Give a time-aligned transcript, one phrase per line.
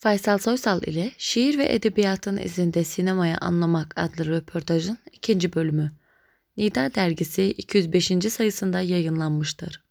[0.00, 5.92] Faysal Soysal ile Şiir ve Edebiyatın izinde Sinemaya Anlamak adlı röportajın ikinci bölümü.
[6.56, 8.06] Nida dergisi 205.
[8.32, 9.84] sayısında yayınlanmıştır.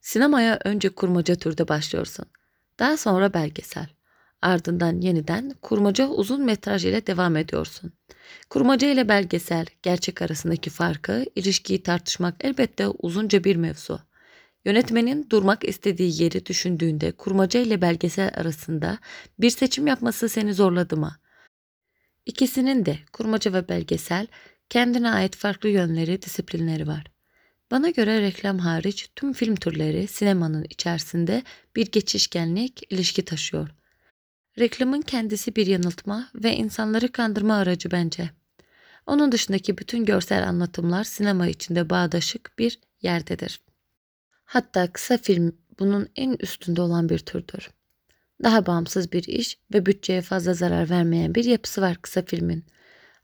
[0.00, 2.26] Sinemaya önce kurmaca türde başlıyorsun.
[2.78, 3.86] Daha sonra belgesel.
[4.42, 7.92] Ardından yeniden kurmaca uzun metraj ile devam ediyorsun.
[8.48, 14.00] Kurmaca ile belgesel, gerçek arasındaki farkı, ilişkiyi tartışmak elbette uzunca bir mevzu.
[14.64, 18.98] Yönetmenin durmak istediği yeri düşündüğünde kurmaca ile belgesel arasında
[19.38, 21.16] bir seçim yapması seni zorladı mı?
[22.26, 24.26] İkisinin de kurmaca ve belgesel
[24.68, 27.04] kendine ait farklı yönleri, disiplinleri var.
[27.70, 31.42] Bana göre reklam hariç tüm film türleri sinemanın içerisinde
[31.76, 33.68] bir geçişkenlik, ilişki taşıyor.
[34.58, 38.30] Reklamın kendisi bir yanıltma ve insanları kandırma aracı bence.
[39.06, 43.60] Onun dışındaki bütün görsel anlatımlar sinema içinde bağdaşık bir yerdedir.
[44.50, 47.70] Hatta kısa film bunun en üstünde olan bir türdür.
[48.42, 52.64] Daha bağımsız bir iş ve bütçeye fazla zarar vermeyen bir yapısı var kısa filmin.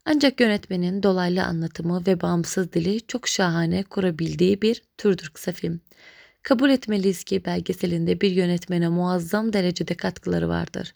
[0.04, 5.80] Ancak yönetmenin dolaylı anlatımı ve bağımsız dili çok şahane kurabildiği bir türdür kısa film.
[6.42, 10.94] Kabul etmeliyiz ki belgeselinde bir yönetmene muazzam derecede katkıları vardır.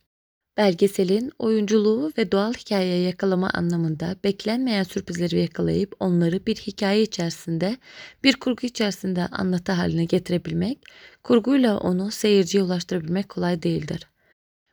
[0.57, 7.77] Belgeselin oyunculuğu ve doğal hikayeye yakalama anlamında beklenmeyen sürprizleri yakalayıp onları bir hikaye içerisinde,
[8.25, 10.79] bir kurgu içerisinde anlatı haline getirebilmek,
[11.23, 14.07] kurguyla onu seyirciye ulaştırabilmek kolay değildir.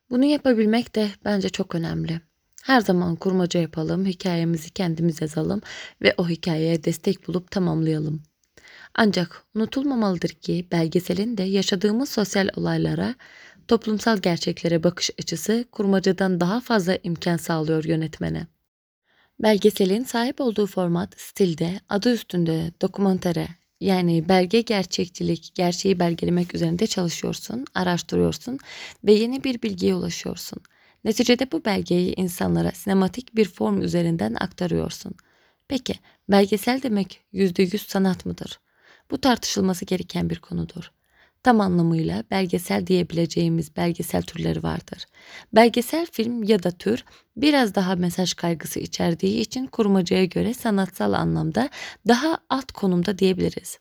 [0.10, 2.22] Bunu yapabilmek de bence çok önemli.
[2.64, 5.62] Her zaman kurmaca yapalım, hikayemizi kendimiz yazalım
[6.02, 8.24] ve o hikayeye destek bulup tamamlayalım.
[8.96, 13.16] Ancak unutulmamalıdır ki belgeselin de yaşadığımız sosyal olaylara
[13.68, 18.48] toplumsal gerçeklere bakış açısı kurmacadan daha fazla imkan sağlıyor yönetmene.
[19.40, 23.48] Belgeselin sahip olduğu format stilde adı üstünde dokumentere
[23.80, 28.60] yani belge gerçekçilik, gerçeği belgelemek üzerinde çalışıyorsun, araştırıyorsun
[29.04, 30.60] ve yeni bir bilgiye ulaşıyorsun.
[31.04, 35.14] Neticede bu belgeyi insanlara sinematik bir form üzerinden aktarıyorsun.
[35.68, 35.94] Peki
[36.30, 38.60] belgesel demek %100 sanat mıdır?
[39.12, 40.92] Bu tartışılması gereken bir konudur
[41.48, 45.06] tam anlamıyla belgesel diyebileceğimiz belgesel türleri vardır.
[45.56, 47.04] Belgesel film ya da tür
[47.38, 51.70] biraz daha mesaj kaygısı içerdiği için kurmacaya göre sanatsal anlamda
[52.08, 53.80] daha alt konumda diyebiliriz.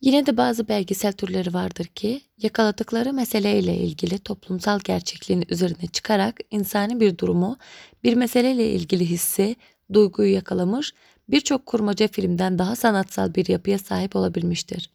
[0.00, 7.00] Yine de bazı belgesel türleri vardır ki yakaladıkları meseleyle ilgili toplumsal gerçekliğin üzerine çıkarak insani
[7.00, 7.56] bir durumu,
[8.04, 9.56] bir meseleyle ilgili hissi,
[9.92, 10.94] duyguyu yakalamış,
[11.28, 14.93] birçok kurmaca filmden daha sanatsal bir yapıya sahip olabilmiştir.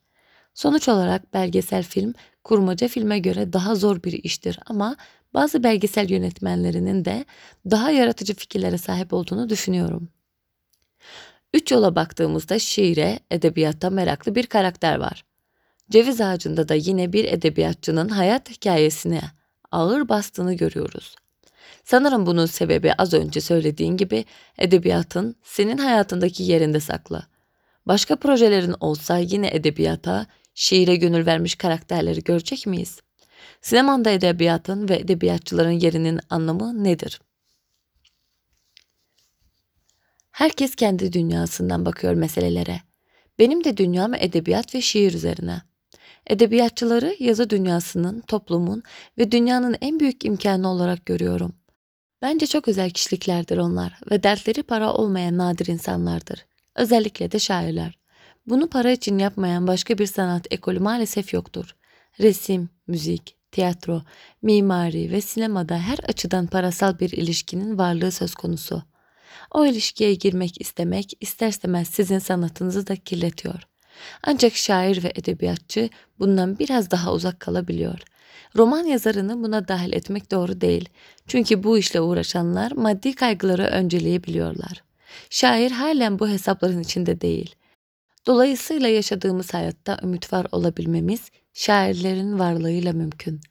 [0.59, 4.95] Sonuç olarak belgesel film kurmaca filme göre daha zor bir iştir ama
[5.33, 7.25] bazı belgesel yönetmenlerinin de
[7.71, 10.09] daha yaratıcı fikirlere sahip olduğunu düşünüyorum.
[11.53, 15.25] Üç yola baktığımızda şiire, edebiyata meraklı bir karakter var.
[15.89, 19.21] Ceviz ağacında da yine bir edebiyatçının hayat hikayesine
[19.71, 21.15] ağır bastığını görüyoruz.
[21.83, 24.25] Sanırım bunun sebebi az önce söylediğin gibi
[24.57, 27.23] edebiyatın senin hayatındaki yerinde saklı.
[27.85, 30.27] Başka projelerin olsa yine edebiyata,
[30.59, 32.99] şiire gönül vermiş karakterleri görecek miyiz?
[33.61, 37.21] Sinemanda edebiyatın ve edebiyatçıların yerinin anlamı nedir?
[40.31, 42.81] Herkes kendi dünyasından bakıyor meselelere.
[43.39, 45.61] Benim de dünyam edebiyat ve şiir üzerine.
[46.27, 48.83] Edebiyatçıları yazı dünyasının, toplumun
[49.17, 51.53] ve dünyanın en büyük imkanı olarak görüyorum.
[52.21, 56.45] Bence çok özel kişiliklerdir onlar ve dertleri para olmayan nadir insanlardır.
[56.75, 57.98] Özellikle de şairler.
[58.45, 61.75] Bunu para için yapmayan başka bir sanat ekolü maalesef yoktur.
[62.19, 64.01] Resim, müzik, tiyatro,
[64.41, 68.83] mimari ve sinemada her açıdan parasal bir ilişkinin varlığı söz konusu.
[69.51, 73.59] O ilişkiye girmek istemek ister istemez sizin sanatınızı da kirletiyor.
[74.23, 75.89] Ancak şair ve edebiyatçı
[76.19, 77.99] bundan biraz daha uzak kalabiliyor.
[78.55, 80.89] Roman yazarını buna dahil etmek doğru değil.
[81.27, 84.83] Çünkü bu işle uğraşanlar maddi kaygıları önceleyebiliyorlar.
[85.29, 87.55] Şair halen bu hesapların içinde değil.
[88.27, 93.41] Dolayısıyla yaşadığımız hayatta ümit var olabilmemiz şairlerin varlığıyla mümkün.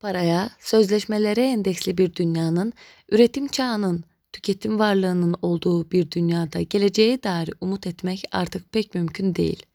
[0.00, 2.72] Paraya, sözleşmelere endeksli bir dünyanın,
[3.10, 9.66] üretim çağının, tüketim varlığının olduğu bir dünyada geleceğe dair umut etmek artık pek mümkün değil.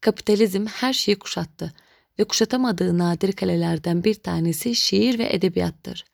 [0.00, 1.72] Kapitalizm her şeyi kuşattı
[2.18, 6.04] ve kuşatamadığı nadir kalelerden bir tanesi şiir ve edebiyattır.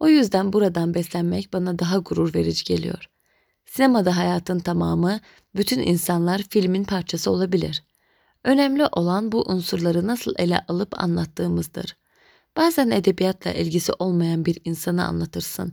[0.00, 3.08] O yüzden buradan beslenmek bana daha gurur verici geliyor.
[3.76, 5.20] Sinemada hayatın tamamı,
[5.56, 7.82] bütün insanlar filmin parçası olabilir.
[8.44, 11.96] Önemli olan bu unsurları nasıl ele alıp anlattığımızdır.
[12.56, 15.72] Bazen edebiyatla ilgisi olmayan bir insanı anlatırsın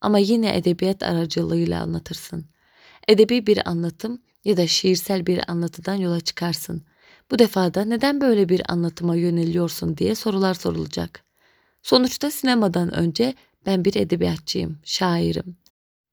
[0.00, 2.44] ama yine edebiyat aracılığıyla anlatırsın.
[3.08, 6.82] Edebi bir anlatım ya da şiirsel bir anlatıdan yola çıkarsın.
[7.30, 11.24] Bu defada neden böyle bir anlatıma yöneliyorsun diye sorular sorulacak.
[11.82, 13.34] Sonuçta sinemadan önce
[13.66, 15.63] ben bir edebiyatçıyım, şairim.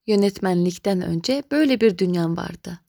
[0.08, 2.80] Yönetmenlikten önce böyle bir dünyam vardı.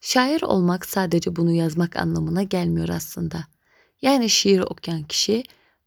[0.00, 3.44] Şair olmak sadece bunu yazmak anlamına gelmiyor aslında.
[4.02, 5.42] Yani şiir okuyan kişi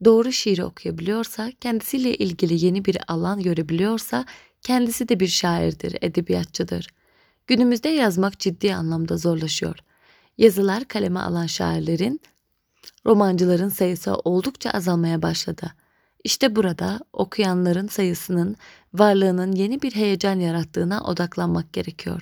[0.06, 4.26] doğru şiiri okuyabiliyorsa, kendisiyle ilgili yeni bir alan görebiliyorsa
[4.62, 6.88] kendisi de bir şairdir, edebiyatçıdır.
[7.48, 9.76] Günümüzde yazmak ciddi anlamda zorlaşıyor.
[10.38, 12.22] Yazılar kaleme alan şairlerin,
[13.06, 15.74] romancıların sayısı oldukça azalmaya başladı.
[16.24, 18.56] İşte burada okuyanların sayısının
[18.94, 22.22] varlığının yeni bir heyecan yarattığına odaklanmak gerekiyor.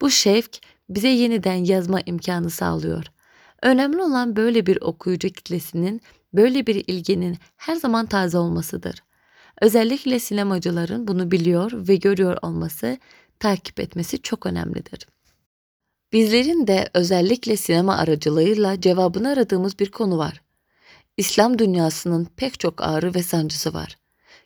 [0.00, 0.58] Bu şevk
[0.88, 3.04] bize yeniden yazma imkanı sağlıyor.
[3.62, 6.00] Önemli olan böyle bir okuyucu kitlesinin,
[6.32, 9.02] böyle bir ilginin her zaman taze olmasıdır.
[9.60, 12.98] Özellikle sinemacıların bunu biliyor ve görüyor olması,
[13.38, 15.06] takip etmesi çok önemlidir.
[16.12, 20.42] Bizlerin de özellikle sinema aracılığıyla cevabını aradığımız bir konu var.
[21.16, 23.99] İslam dünyasının pek çok ağrı ve sancısı var.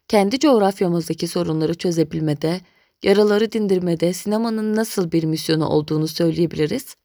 [0.08, 2.60] Kendi coğrafyamızdaki sorunları çözebilmede,
[3.02, 6.96] yaraları dindirmede sinemanın nasıl bir misyonu olduğunu söyleyebiliriz.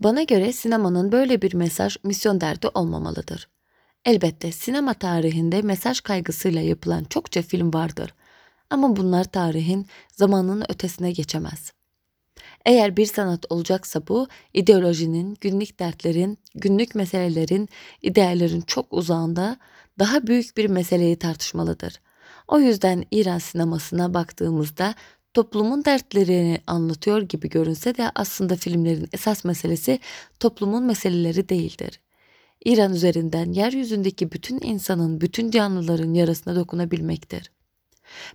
[0.00, 3.48] Bana göre sinemanın böyle bir mesaj misyon derdi olmamalıdır.
[4.04, 8.14] Elbette sinema tarihinde mesaj kaygısıyla yapılan çokça film vardır.
[8.70, 11.72] Ama bunlar tarihin zamanının ötesine geçemez.
[12.64, 17.68] Eğer bir sanat olacaksa bu ideolojinin, günlük dertlerin, günlük meselelerin,
[18.02, 19.56] ideallerin çok uzağında
[19.98, 22.00] daha büyük bir meseleyi tartışmalıdır.
[22.48, 24.94] O yüzden İran sinemasına baktığımızda
[25.34, 30.00] toplumun dertlerini anlatıyor gibi görünse de aslında filmlerin esas meselesi
[30.40, 32.00] toplumun meseleleri değildir.
[32.64, 37.50] İran üzerinden yeryüzündeki bütün insanın, bütün canlıların yarasına dokunabilmektir.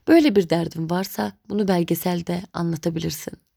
[0.08, 3.49] Böyle bir derdin varsa bunu belgeselde anlatabilirsin.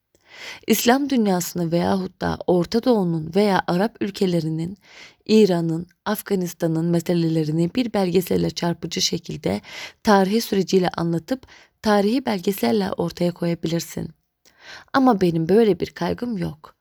[0.67, 4.77] İslam dünyasını veyahut da Orta Doğu'nun veya Arap ülkelerinin,
[5.27, 9.61] İran'ın, Afganistan'ın meselelerini bir belgeselle çarpıcı şekilde
[10.03, 11.47] tarihi süreciyle anlatıp
[11.83, 14.11] tarihi belgeselle ortaya koyabilirsin.
[14.93, 16.77] Ama benim böyle bir kaygım yok.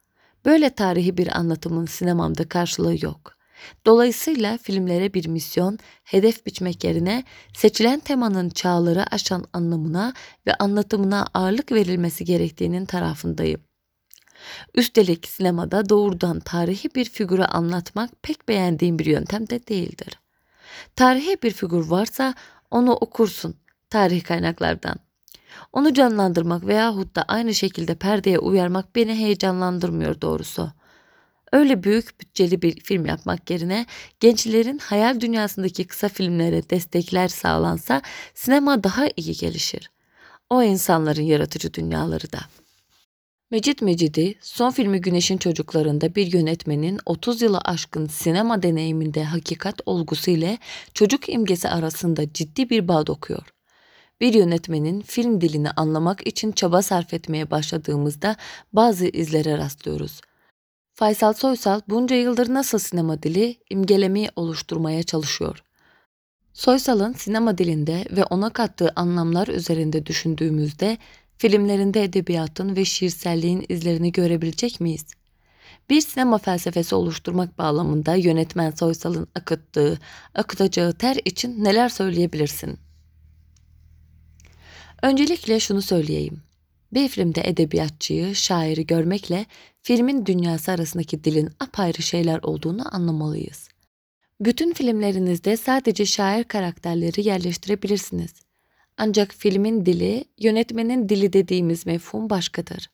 [0.45, 3.40] Böyle tarihi bir anlatımın sinemamda karşılığı yok.
[3.85, 7.23] Dolayısıyla filmlere bir misyon, hedef biçmek yerine
[7.53, 10.13] seçilen temanın çağları aşan anlamına
[10.47, 13.61] ve anlatımına ağırlık verilmesi gerektiğinin tarafındayım.
[14.75, 20.19] Üstelik sinemada doğrudan tarihi bir figürü anlatmak pek beğendiğim bir yöntem de değildir.
[20.95, 22.33] Tarihi bir figür varsa
[22.71, 23.55] onu okursun
[23.89, 24.95] tarih kaynaklardan.
[25.73, 30.71] Onu canlandırmak veyahut da aynı şekilde perdeye uyarmak beni heyecanlandırmıyor doğrusu
[31.51, 33.85] öyle büyük bütçeli bir film yapmak yerine
[34.19, 38.01] gençlerin hayal dünyasındaki kısa filmlere destekler sağlansa
[38.35, 39.91] sinema daha iyi gelişir.
[40.49, 42.39] O insanların yaratıcı dünyaları da.
[43.51, 50.31] Mecit Mecidi son filmi Güneşin Çocuklarında bir yönetmenin 30 yılı aşkın sinema deneyiminde hakikat olgusu
[50.31, 50.57] ile
[50.93, 53.53] çocuk imgesi arasında ciddi bir bağ dokuyor.
[54.21, 58.35] Bir yönetmenin film dilini anlamak için çaba sarf etmeye başladığımızda
[58.73, 60.21] bazı izlere rastlıyoruz.
[60.93, 65.63] Faysal Soysal bunca yıldır nasıl sinema dili imgelemeyi oluşturmaya çalışıyor.
[66.53, 70.97] Soysal'ın sinema dilinde ve ona kattığı anlamlar üzerinde düşündüğümüzde
[71.37, 75.05] filmlerinde edebiyatın ve şiirselliğin izlerini görebilecek miyiz?
[75.89, 79.99] Bir sinema felsefesi oluşturmak bağlamında yönetmen Soysal'ın akıttığı,
[80.35, 82.79] akıtacağı ter için neler söyleyebilirsin?
[85.01, 86.41] Öncelikle şunu söyleyeyim.
[86.93, 89.45] Bir filmde edebiyatçıyı, şairi görmekle
[89.81, 93.69] filmin dünyası arasındaki dilin apayrı şeyler olduğunu anlamalıyız.
[94.41, 98.33] Bütün filmlerinizde sadece şair karakterleri yerleştirebilirsiniz.
[98.97, 102.89] Ancak filmin dili, yönetmenin dili dediğimiz mefhum başkadır.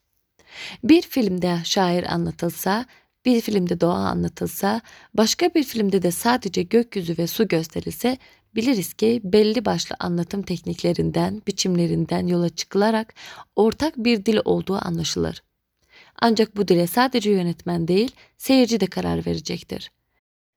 [0.84, 2.86] Bir filmde şair anlatılsa,
[3.26, 4.82] bir filmde doğa anlatılsa,
[5.14, 8.18] başka bir filmde de sadece gökyüzü ve su gösterilse
[8.56, 13.14] biliriz ki belli başlı anlatım tekniklerinden, biçimlerinden yola çıkılarak
[13.56, 15.44] ortak bir dil olduğu anlaşılır.
[16.22, 19.92] Ancak bu dile sadece yönetmen değil, seyirci de karar verecektir.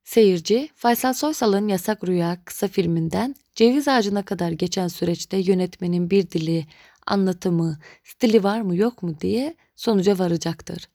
[0.04, 6.66] Seyirci, Faysal Soysal'ın Yasak Rüya kısa filminden Ceviz Ağacı'na kadar geçen süreçte yönetmenin bir dili,
[7.06, 10.88] anlatımı, stili var mı yok mu diye sonuca varacaktır.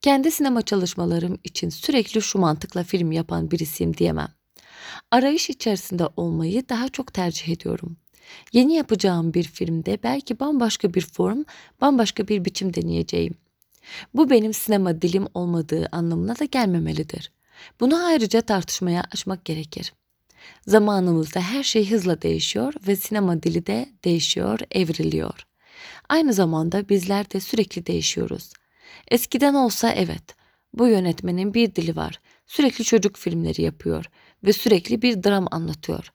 [0.00, 4.39] Kendi sinema çalışmalarım için sürekli şu mantıkla film yapan birisiyim diyemem.
[5.10, 7.96] Arayış içerisinde olmayı daha çok tercih ediyorum.
[8.52, 11.44] Yeni yapacağım bir filmde belki bambaşka bir form,
[11.80, 13.34] bambaşka bir biçim deneyeceğim.
[14.14, 17.32] Bu benim sinema dilim olmadığı anlamına da gelmemelidir.
[17.80, 19.92] Bunu ayrıca tartışmaya açmak gerekir.
[20.66, 25.46] Zamanımızda her şey hızla değişiyor ve sinema dili de değişiyor, evriliyor.
[26.08, 28.52] Aynı zamanda bizler de sürekli değişiyoruz.
[29.10, 30.22] Eskiden olsa evet,
[30.74, 32.20] bu yönetmenin bir dili var.
[32.50, 34.04] Sürekli çocuk filmleri yapıyor
[34.44, 36.12] ve sürekli bir dram anlatıyor.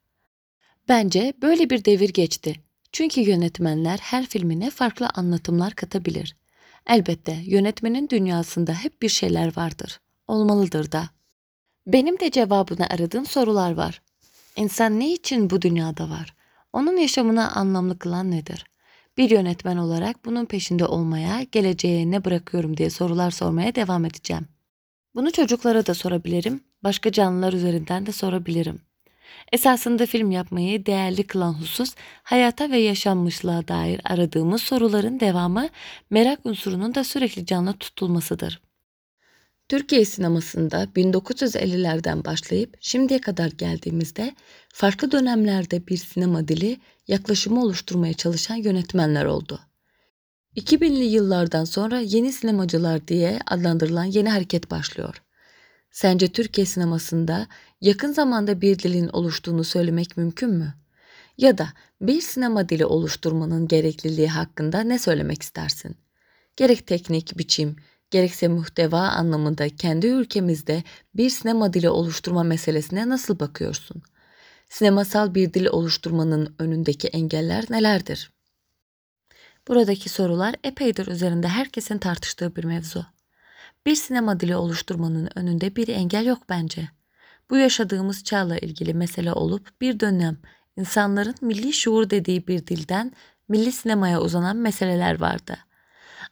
[0.90, 2.56] Bence böyle bir devir geçti.
[2.92, 6.36] Çünkü yönetmenler her filmine farklı anlatımlar katabilir.
[6.88, 10.00] Elbette yönetmenin dünyasında hep bir şeyler vardır.
[10.28, 11.10] Olmalıdır da.
[11.88, 14.02] Benim de cevabını aradığım sorular var.
[14.56, 16.36] İnsan ne için bu dünyada var?
[16.74, 18.66] Onun yaşamına anlamlı kılan nedir?
[19.18, 24.48] Bir yönetmen olarak bunun peşinde olmaya, geleceğe ne bırakıyorum diye sorular sormaya devam edeceğim.
[25.16, 28.82] Bunu çocuklara da sorabilirim, başka canlılar üzerinden de sorabilirim.
[29.52, 35.70] Esasında film yapmayı değerli kılan husus hayata ve yaşanmışlığa dair aradığımız soruların devamı
[36.10, 38.62] merak unsurunun da sürekli canlı tutulmasıdır.
[39.70, 44.36] Türkiye sinemasında 1950'lerden başlayıp şimdiye kadar geldiğimizde
[44.74, 49.60] farklı dönemlerde bir sinema dili yaklaşımı oluşturmaya çalışan yönetmenler oldu.
[50.56, 55.22] 2000'li yıllardan sonra yeni sinemacılar diye adlandırılan yeni hareket başlıyor.
[55.92, 57.48] Sence Türkiye sinemasında
[57.82, 60.74] yakın zamanda bir dilin oluştuğunu söylemek mümkün mü?
[61.38, 61.70] Ya da
[62.02, 65.98] bir sinema dili oluşturmanın gerekliliği hakkında ne söylemek istersin?
[66.58, 67.76] Gerek teknik, biçim,
[68.12, 70.84] gerekse muhteva anlamında kendi ülkemizde
[71.16, 74.02] bir sinema dili oluşturma meselesine nasıl bakıyorsun?
[74.70, 78.35] Sinemasal bir dil oluşturmanın önündeki engeller nelerdir?
[79.68, 83.06] Buradaki sorular epeydir üzerinde herkesin tartıştığı bir mevzu.
[83.86, 86.90] Bir sinema dili oluşturmanın önünde bir engel yok bence.
[87.50, 90.38] Bu yaşadığımız çağla ilgili mesele olup bir dönem
[90.78, 93.12] insanların milli şuur dediği bir dilden
[93.48, 95.58] milli sinemaya uzanan meseleler vardı.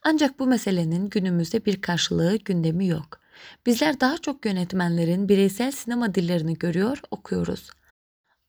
[0.03, 3.19] Ancak bu meselenin günümüzde bir karşılığı gündemi yok.
[3.65, 7.69] Bizler daha çok yönetmenlerin bireysel sinema dillerini görüyor, okuyoruz.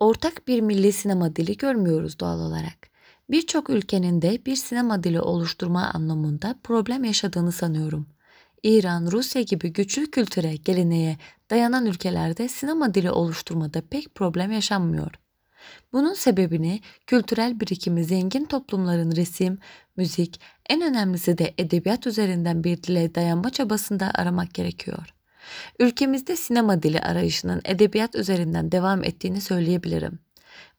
[0.00, 2.93] Ortak bir milli sinema dili görmüyoruz doğal olarak.
[3.30, 8.06] Birçok ülkenin de bir sinema dili oluşturma anlamında problem yaşadığını sanıyorum.
[8.62, 11.18] İran, Rusya gibi güçlü kültüre, geleneğe
[11.50, 15.10] dayanan ülkelerde sinema dili oluşturmada pek problem yaşanmıyor.
[15.92, 19.58] Bunun sebebini kültürel birikimi zengin toplumların resim,
[19.96, 25.14] müzik, en önemlisi de edebiyat üzerinden bir dile dayanma çabasında aramak gerekiyor.
[25.78, 30.18] Ülkemizde sinema dili arayışının edebiyat üzerinden devam ettiğini söyleyebilirim.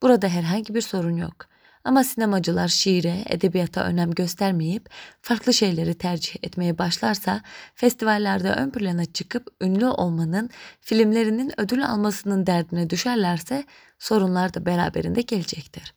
[0.02, 1.55] Burada herhangi bir sorun yok.
[1.86, 4.88] Ama sinemacılar şiire, edebiyata önem göstermeyip
[5.22, 7.42] farklı şeyleri tercih etmeye başlarsa
[7.74, 10.50] festivallerde ön plana çıkıp ünlü olmanın,
[10.80, 13.64] filmlerinin ödül almasının derdine düşerlerse
[13.98, 15.94] sorunlar da beraberinde gelecektir.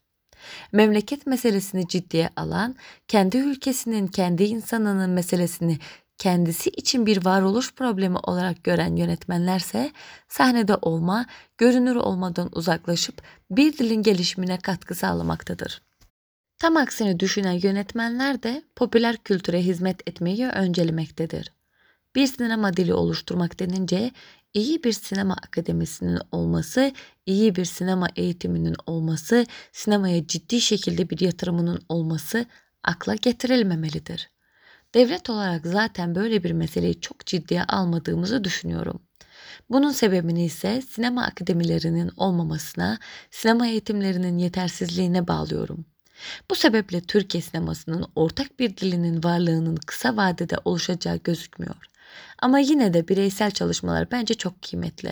[0.72, 2.76] Memleket meselesini ciddiye alan,
[3.08, 5.80] kendi ülkesinin, kendi insanının meselesini
[6.20, 9.92] kendisi için bir varoluş problemi olarak gören yönetmenlerse
[10.28, 11.26] sahnede olma,
[11.58, 13.22] görünür olmadan uzaklaşıp
[13.52, 15.82] bir dilin gelişimine katkı sağlamaktadır.
[16.58, 21.52] Tam aksine düşünen yönetmenler de popüler kültüre hizmet etmeyi öncelemektedir.
[22.16, 24.12] Bir sinema dili oluşturmak denince
[24.54, 26.92] iyi bir sinema akademisinin olması,
[27.26, 32.46] iyi bir sinema eğitiminin olması, sinemaya ciddi şekilde bir yatırımının olması
[32.84, 34.30] akla getirilmemelidir.
[34.94, 39.02] Devlet olarak zaten böyle bir meseleyi çok ciddiye almadığımızı düşünüyorum.
[39.70, 43.00] Bunun sebebini ise sinema akademilerinin olmamasına,
[43.32, 45.86] sinema eğitimlerinin yetersizliğine bağlıyorum.
[46.50, 51.86] Bu sebeple Türkiye sinemasının ortak bir dilinin varlığının kısa vadede oluşacağı gözükmüyor.
[52.40, 55.12] Ama yine de bireysel çalışmalar bence çok kıymetli.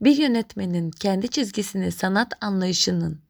[0.00, 3.20] Bir yönetmenin kendi çizgisini sanat anlayışının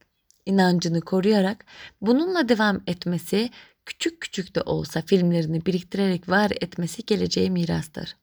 [0.47, 1.65] inancını koruyarak
[2.01, 3.51] bununla devam etmesi
[3.87, 8.17] küçük küçük de olsa filmlerini biriktirerek var etmesi geleceğe mirastır.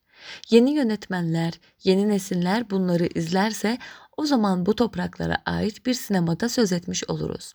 [0.50, 1.52] Yeni yönetmenler,
[1.84, 3.78] yeni nesiller bunları izlerse
[4.16, 7.52] o zaman bu topraklara ait bir sinemada söz etmiş oluruz.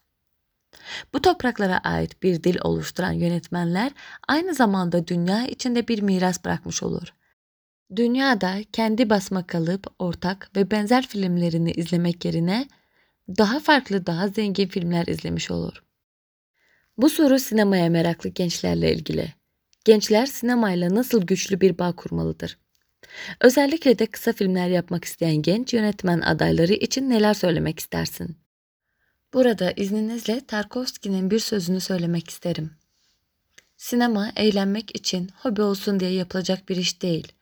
[1.14, 3.92] Bu topraklara ait bir dil oluşturan yönetmenler
[4.28, 7.14] aynı zamanda dünya içinde bir miras bırakmış olur.
[7.96, 12.68] Dünyada kendi basma kalıp, ortak ve benzer filmlerini izlemek yerine
[13.30, 15.85] daha farklı, daha zengin filmler izlemiş olur.
[16.98, 19.34] Bu soru sinemaya meraklı gençlerle ilgili.
[19.86, 22.58] Gençler sinemayla nasıl güçlü bir bağ kurmalıdır?
[23.42, 28.38] Özellikle de kısa filmler yapmak isteyen genç yönetmen adayları için neler söylemek istersin?
[29.34, 32.72] Burada izninizle Tarkovski'nin bir sözünü söylemek isterim.
[33.78, 37.34] Sinema eğlenmek için hobi olsun diye yapılacak bir iş değil.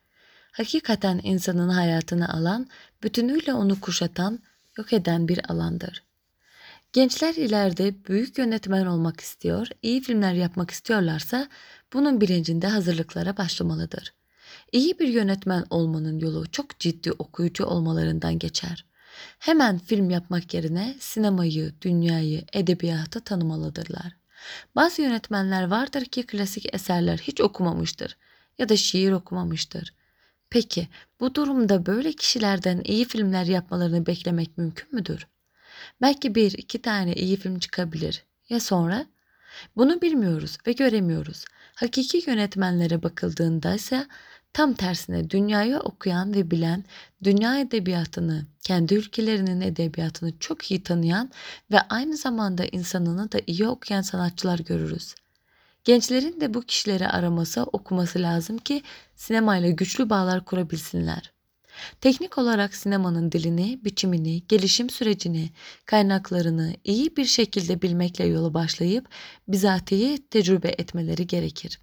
[0.52, 2.68] Hakikaten insanın hayatını alan,
[3.04, 4.40] bütünüyle onu kuşatan,
[4.78, 6.04] yok eden bir alandır.
[6.94, 11.48] Gençler ileride büyük yönetmen olmak istiyor, iyi filmler yapmak istiyorlarsa
[11.94, 14.14] bunun bilincinde hazırlıklara başlamalıdır.
[14.72, 18.86] İyi bir yönetmen olmanın yolu çok ciddi okuyucu olmalarından geçer.
[19.40, 24.16] Hemen film yapmak yerine sinemayı, dünyayı, edebiyatı tanımalıdırlar.
[24.76, 28.18] Bazı yönetmenler vardır ki klasik eserler hiç okumamıştır
[28.58, 29.94] ya da şiir okumamıştır.
[30.50, 30.88] Peki
[31.20, 35.28] bu durumda böyle kişilerden iyi filmler yapmalarını beklemek mümkün müdür?
[36.02, 38.24] Belki bir iki tane iyi film çıkabilir.
[38.50, 39.06] Ya sonra?
[39.75, 41.46] Bunu bilmiyoruz ve göremiyoruz.
[41.75, 44.08] Hakiki yönetmenlere bakıldığında ise
[44.54, 46.84] tam tersine dünyayı okuyan ve bilen,
[47.24, 51.32] dünya edebiyatını, kendi ülkelerinin edebiyatını çok iyi tanıyan
[51.72, 55.16] ve aynı zamanda insanını da iyi okuyan sanatçılar görürüz.
[55.84, 58.82] Gençlerin de bu kişileri araması, okuması lazım ki
[59.16, 61.32] sinemayla güçlü bağlar kurabilsinler.
[62.02, 65.50] Teknik olarak sinemanın dilini, biçimini, gelişim sürecini,
[65.86, 69.08] kaynaklarını iyi bir şekilde bilmekle yola başlayıp
[69.48, 71.80] bizatihi tecrübe etmeleri gerekir.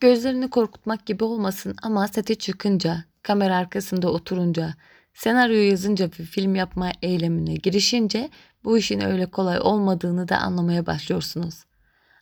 [0.00, 4.74] Gözlerini korkutmak gibi olmasın ama sete çıkınca, kamera arkasında oturunca,
[5.14, 8.30] senaryo yazınca ve film yapma eylemine girişince
[8.64, 11.64] bu işin öyle kolay olmadığını da anlamaya başlıyorsunuz.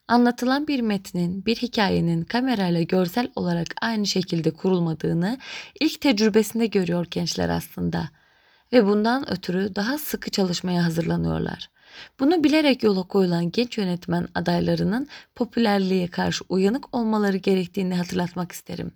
[0.09, 5.39] Anlatılan bir metnin, bir hikayenin kamerayla görsel olarak aynı şekilde kurulmadığını
[5.81, 8.09] ilk tecrübesinde görüyor gençler aslında.
[8.73, 11.71] Ve bundan ötürü daha sıkı çalışmaya hazırlanıyorlar.
[12.21, 18.93] Bunu bilerek yola koyulan genç yönetmen adaylarının popülerliğe karşı uyanık olmaları gerektiğini hatırlatmak isterim.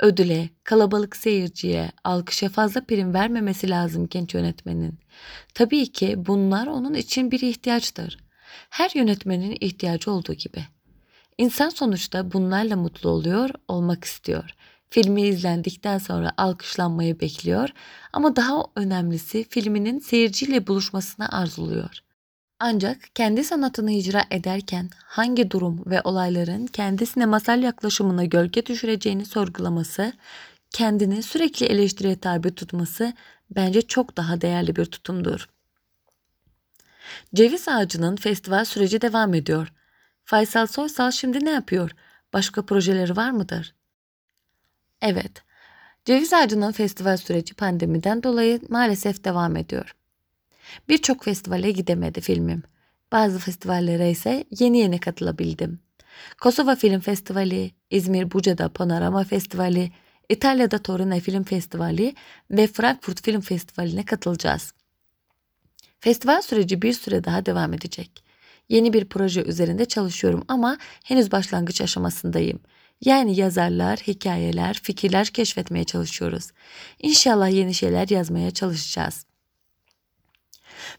[0.00, 4.98] Ödüle, kalabalık seyirciye, alkışa fazla prim vermemesi lazım genç yönetmenin.
[5.54, 8.21] Tabii ki bunlar onun için bir ihtiyaçtır.
[8.70, 10.64] Her yönetmenin ihtiyacı olduğu gibi.
[11.38, 14.54] İnsan sonuçta bunlarla mutlu oluyor, olmak istiyor.
[14.90, 17.68] Filmi izlendikten sonra alkışlanmayı bekliyor
[18.12, 22.02] ama daha önemlisi filminin seyirciyle buluşmasını arzuluyor.
[22.60, 30.12] Ancak kendi sanatını icra ederken hangi durum ve olayların kendisine masal yaklaşımına gölge düşüreceğini sorgulaması,
[30.70, 33.12] kendini sürekli eleştiriye tabi tutması
[33.50, 35.48] bence çok daha değerli bir tutumdur.
[37.34, 39.72] Ceviz ağacının festival süreci devam ediyor.
[40.24, 41.90] Faysal Soysal şimdi ne yapıyor?
[42.32, 43.74] Başka projeleri var mıdır?
[45.02, 45.42] Evet.
[46.04, 49.96] Ceviz ağacının festival süreci pandemiden dolayı maalesef devam ediyor.
[50.88, 52.62] Birçok festivale gidemedi filmim.
[53.12, 55.80] Bazı festivallere ise yeni yeni katılabildim.
[56.40, 59.92] Kosova Film Festivali, İzmir Buca'da Panorama Festivali,
[60.28, 62.14] İtalya'da Torino Film Festivali
[62.50, 64.74] ve Frankfurt Film Festivali'ne katılacağız.
[66.02, 68.24] Festival süreci bir süre daha devam edecek.
[68.68, 72.60] Yeni bir proje üzerinde çalışıyorum ama henüz başlangıç aşamasındayım.
[73.00, 76.50] Yani yazarlar, hikayeler, fikirler keşfetmeye çalışıyoruz.
[76.98, 79.26] İnşallah yeni şeyler yazmaya çalışacağız.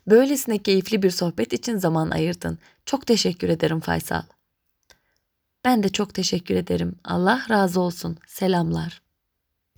[0.07, 2.57] Böylesine keyifli bir sohbet için zaman ayırdın.
[2.85, 4.23] Çok teşekkür ederim Faysal.
[5.65, 6.95] Ben de çok teşekkür ederim.
[7.03, 8.17] Allah razı olsun.
[8.27, 9.02] Selamlar.